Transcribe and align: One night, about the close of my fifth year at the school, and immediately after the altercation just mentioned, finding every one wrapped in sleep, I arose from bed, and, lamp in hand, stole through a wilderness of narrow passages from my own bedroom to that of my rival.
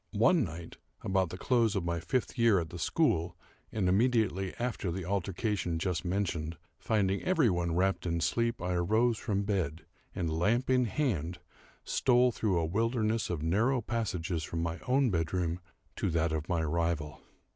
One 0.17 0.43
night, 0.43 0.77
about 1.03 1.29
the 1.29 1.37
close 1.37 1.75
of 1.75 1.85
my 1.85 1.99
fifth 1.99 2.35
year 2.35 2.59
at 2.59 2.71
the 2.71 2.79
school, 2.79 3.37
and 3.71 3.87
immediately 3.87 4.51
after 4.57 4.91
the 4.91 5.05
altercation 5.05 5.77
just 5.77 6.03
mentioned, 6.03 6.57
finding 6.79 7.21
every 7.21 7.51
one 7.51 7.75
wrapped 7.75 8.07
in 8.07 8.19
sleep, 8.19 8.63
I 8.63 8.73
arose 8.73 9.19
from 9.19 9.43
bed, 9.43 9.85
and, 10.15 10.31
lamp 10.39 10.71
in 10.71 10.85
hand, 10.85 11.37
stole 11.83 12.31
through 12.31 12.57
a 12.57 12.65
wilderness 12.65 13.29
of 13.29 13.43
narrow 13.43 13.79
passages 13.79 14.43
from 14.43 14.63
my 14.63 14.79
own 14.87 15.11
bedroom 15.11 15.59
to 15.97 16.09
that 16.09 16.31
of 16.31 16.49
my 16.49 16.63
rival. 16.63 17.21